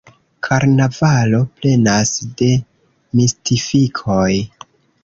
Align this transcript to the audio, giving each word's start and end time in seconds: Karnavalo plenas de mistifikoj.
Karnavalo 0.45 1.41
plenas 1.59 2.15
de 2.41 2.51
mistifikoj. 3.21 4.31